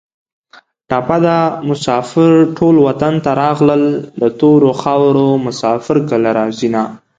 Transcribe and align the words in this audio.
ټپه 0.89 1.17
ده: 1.25 1.37
مسافر 1.69 2.31
ټول 2.57 2.75
وطن 2.87 3.13
ته 3.23 3.31
راغلل 3.41 3.83
د 4.21 4.23
تورو 4.39 4.69
خارو 4.81 5.29
مسافر 5.47 5.97
کله 6.09 6.29
راځینه 6.39 6.83